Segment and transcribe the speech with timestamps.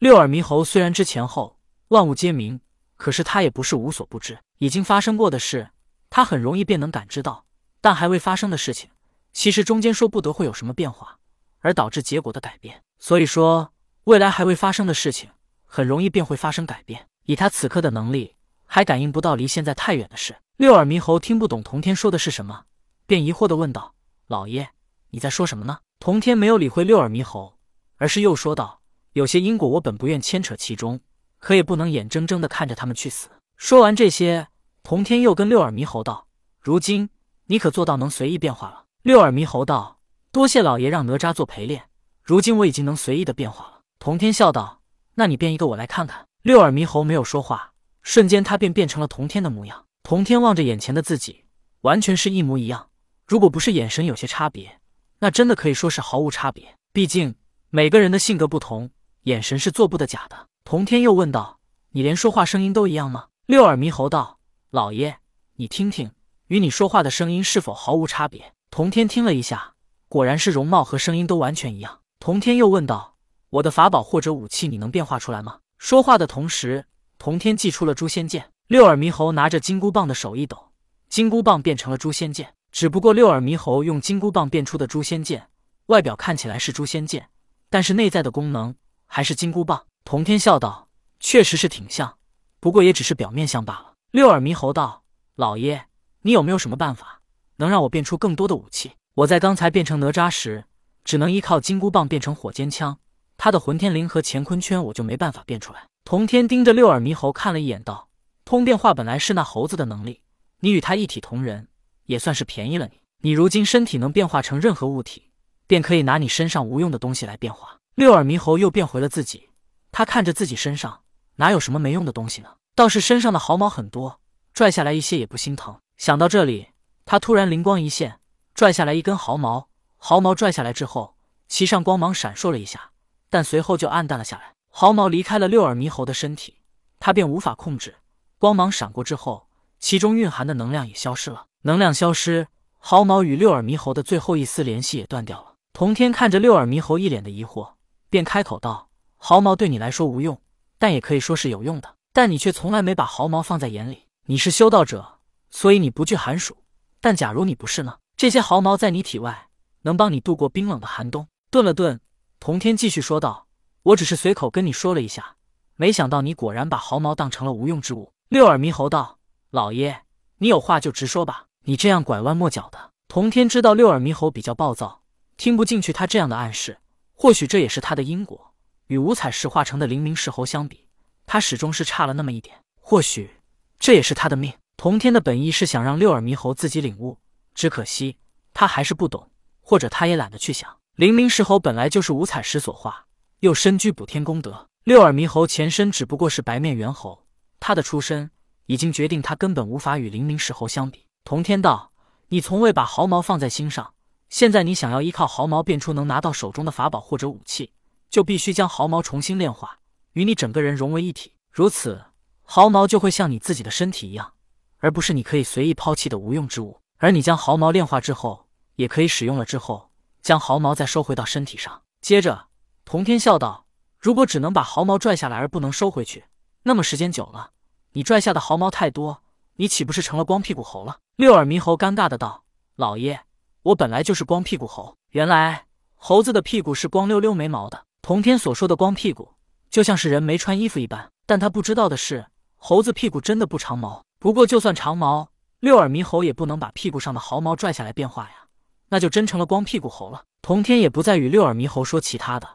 [0.00, 2.58] 六耳猕猴虽然知前后万物皆明，
[2.96, 4.38] 可是他也不是无所不知。
[4.56, 5.68] 已经发生过的事，
[6.08, 7.44] 他很容易便能感知到；
[7.82, 8.88] 但还未发生的事情，
[9.34, 11.18] 其实中间说不得会有什么变化，
[11.58, 12.82] 而导致结果的改变。
[12.98, 13.74] 所以说，
[14.04, 15.28] 未来还未发生的事情，
[15.66, 17.06] 很容易便会发生改变。
[17.26, 20.34] 以他此刻的能力，还感应不到离现在太远的事。
[20.56, 22.64] 六耳猕猴听不懂童天说的是什么，
[23.06, 23.94] 便疑惑的问道
[24.28, 24.70] ：“老爷，
[25.10, 27.58] 你在说什么呢？”童天没有理会六耳猕猴，
[27.98, 28.79] 而是又说道
[29.12, 31.00] ：“有些因果，我本不愿牵扯其中，
[31.38, 34.48] 可也不能眼睁睁的看着他们去死。”说完这些，
[34.82, 36.26] 童天又跟六耳猕猴道
[36.60, 37.10] ：“如今
[37.46, 39.98] 你可做到能随意变化了？”六耳猕猴道
[40.30, 41.84] ：“多谢老爷让哪吒做陪练，
[42.22, 44.80] 如今我已经能随意的变化了。”童天笑道
[45.16, 49.84] ：“那你变一个我来看看。”六耳猕猴没有说话，瞬间他便变成了童天的模样。
[50.02, 51.44] 童天望着眼前的自己，
[51.82, 52.88] 完全是一模一样。
[53.26, 54.80] 如果不是眼神有些差别，
[55.18, 56.76] 那真的可以说是毫无差别。
[56.94, 57.34] 毕竟
[57.68, 58.90] 每个人的性格不同，
[59.24, 60.48] 眼神是做不得假的。
[60.64, 61.58] 童天又问道
[61.92, 64.38] ：“你连说话声音都一样吗？”六耳猕猴道
[64.70, 65.18] ：“老爷，
[65.56, 66.12] 你听听，
[66.46, 69.74] 与你说话的声音是否毫无差别？”童天听了一下，
[70.08, 72.00] 果然是容貌和声音都完全一样。
[72.18, 73.16] 童天又问道
[73.50, 76.86] ：“我的法宝或者武器，你能变化出来吗？”说话的同时，
[77.18, 78.52] 童天祭出了诛仙剑。
[78.68, 80.70] 六耳猕猴拿着金箍棒的手一抖，
[81.08, 82.54] 金箍棒变成了诛仙剑。
[82.70, 85.48] 只不过六耳猕猴用金箍棒变出的诛仙剑，
[85.86, 87.30] 外表看起来是诛仙剑，
[87.68, 88.76] 但是内在的功能
[89.12, 89.84] 还是金箍棒。
[90.04, 92.16] 童天笑道：“确实是挺像，
[92.60, 95.02] 不过也只是表面像罢了。”六耳猕猴道
[95.34, 95.86] ：“老爷，
[96.22, 97.20] 你有没有什么办法
[97.56, 98.92] 能让我变出更多的武器？
[99.14, 100.64] 我在刚才变成哪吒时，
[101.02, 102.96] 只能依靠金箍棒变成火尖枪，
[103.36, 108.08] 他的混天绫和乾坤圈我就没办法变出来。”童天盯着六耳猕猴看了一眼，道。
[108.44, 110.22] 通变化本来是那猴子的能力，
[110.60, 111.68] 你与他一体同仁，
[112.06, 113.00] 也算是便宜了你。
[113.22, 115.30] 你如今身体能变化成任何物体，
[115.66, 117.78] 便可以拿你身上无用的东西来变化。
[118.00, 119.50] 六耳猕猴又变回了自己，
[119.92, 121.02] 他看着自己身上
[121.36, 122.48] 哪有什么没用的东西呢？
[122.74, 124.20] 倒是身上的毫毛很多，
[124.54, 125.78] 拽下来一些也不心疼。
[125.98, 126.68] 想到这里，
[127.04, 128.18] 他突然灵光一现，
[128.54, 129.68] 拽下来一根毫毛。
[129.98, 131.14] 毫毛拽下来之后，
[131.46, 132.92] 其上光芒闪烁了一下，
[133.28, 134.54] 但随后就暗淡了下来。
[134.70, 136.54] 毫毛离开了六耳猕猴的身体，
[136.98, 137.96] 他便无法控制。
[138.38, 139.46] 光芒闪过之后，
[139.78, 141.44] 其中蕴含的能量也消失了。
[141.64, 145.56] 能量消失，毫毛与六耳猕猴的最后一丝联系也断掉了。
[145.74, 147.74] 童天看着六耳猕猴一脸的疑惑，
[148.10, 150.38] 便开口道：“毫毛对你来说无用，
[150.78, 151.94] 但也可以说是有用的。
[152.12, 154.06] 但你却从来没把毫毛放在眼里。
[154.26, 156.56] 你是修道者，所以你不惧寒暑。
[157.00, 157.98] 但假如你不是呢？
[158.16, 159.48] 这些毫毛在你体外，
[159.82, 162.00] 能帮你度过冰冷的寒冬。”顿了顿，
[162.40, 163.46] 童天继续说道
[163.84, 165.36] ：“我只是随口跟你说了一下，
[165.76, 169.18] 没想到你果然把毫毛当成了无用之物。”六耳猕猴道
[169.50, 170.02] ：“老爷，
[170.38, 175.02] 你有话就直说吧，你这样拐弯抹角的。”童天知道六耳猕猴比较暴躁，
[175.36, 176.78] 听不进去他这样的暗示。
[177.22, 178.54] 或许这也是他的因果。
[178.86, 180.86] 与五彩石化成的灵明石猴相比，
[181.26, 182.56] 他始终是差了那么一点。
[182.80, 183.30] 或许
[183.78, 184.54] 这也是他的命。
[184.78, 187.18] 童天的本意是想让六耳猕猴自己领悟，
[187.54, 188.16] 只可惜
[188.54, 189.28] 他还是不懂，
[189.60, 190.78] 或者他也懒得去想。
[190.96, 193.04] 灵明石猴本来就是五彩石所化，
[193.40, 194.66] 又身居补天功德。
[194.84, 197.26] 六耳猕猴前身只不过是白面猿猴。
[197.60, 198.30] 他的出身
[198.64, 201.04] 已经决定，他根本无法与灵明石猴相比。
[201.22, 201.92] 童天道
[202.28, 203.92] ：“你从未把毫毛放在心上，
[204.30, 207.72] 现在你想要依靠毫毛变出能拿到手中的法宝或者武器，
[208.08, 209.80] 就必须将毫毛重新炼化，
[210.12, 211.34] 与你整个人融为一体。
[211.50, 212.00] 如此，
[212.42, 214.32] 毫毛就会像你自己的身体一样，
[214.78, 216.78] 而不是你可以随意抛弃的无用之物。
[216.98, 218.46] 而你将毫毛炼化之后，
[218.76, 219.90] 也可以使用了之后，
[220.22, 222.46] 将毫毛再收回到身体上。”接着，
[222.84, 223.66] 童天笑道
[223.98, 226.24] ：“如果只能把毫毛拽下来而不能收回去。”
[226.62, 227.50] 那么时间久了，
[227.92, 229.24] 你拽下的毫毛太多，
[229.56, 230.98] 你岂不是成了光屁股猴了？
[231.16, 232.44] 六耳猕猴尴尬的道
[232.76, 233.20] ：“老爷，
[233.62, 234.96] 我本来就是光屁股猴。
[235.10, 239.34] 原来猴子的屁股是光溜溜没毛的。”童天所说的光屁股，
[239.70, 241.10] 就像是人没穿衣服一般。
[241.26, 242.26] 但他不知道的是，
[242.56, 244.02] 猴子屁股真的不长毛。
[244.18, 248.46] 不过就算长毛，六耳猕猴也不能把屁股上的毫毛拽下来变化呀，
[248.88, 250.22] 那就真成了光屁股猴了。
[250.42, 252.48] 童天也不再与六耳猕猴说其他的，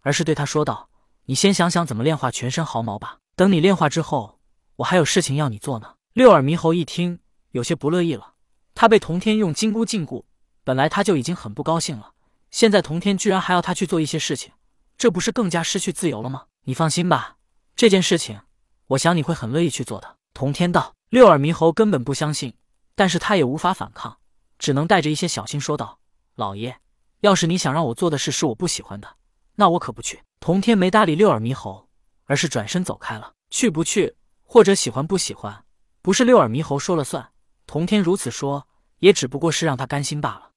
[0.00, 0.88] 而是对他说道
[1.26, 4.38] ：“你先想想怎么炼化全身毫毛吧。”等你炼化之后，
[4.76, 5.94] 我还有事情要你做呢。
[6.12, 7.18] 六耳猕猴一听，
[7.50, 8.34] 有些不乐意了。
[8.74, 10.22] 他被童天用金箍禁锢，
[10.64, 12.12] 本来他就已经很不高兴了，
[12.50, 14.52] 现在童天居然还要他去做一些事情，
[14.96, 16.46] 这不是更加失去自由了吗？
[16.64, 17.36] 你放心吧，
[17.74, 18.40] 这件事情，
[18.88, 20.16] 我想你会很乐意去做的。
[20.34, 20.94] 童天道。
[21.10, 22.54] 六耳猕猴根本不相信，
[22.94, 24.16] 但是他也无法反抗，
[24.58, 25.98] 只能带着一些小心说道
[26.36, 26.78] ：“老爷，
[27.20, 29.16] 要是你想让我做的事是我不喜欢的，
[29.56, 31.86] 那我可不去。”童天没搭理六耳猕猴。
[32.24, 33.34] 而是转身走开了。
[33.50, 35.64] 去不去，或者喜欢不喜欢，
[36.00, 37.30] 不是六耳猕猴说了算。
[37.66, 38.66] 童天如此说，
[39.00, 40.50] 也只不过是让他甘心罢了。